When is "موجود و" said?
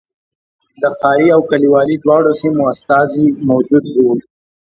3.49-3.97